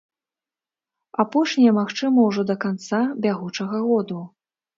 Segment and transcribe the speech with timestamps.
[1.23, 4.19] Апошняе магчыма ўжо да канца бягучага году.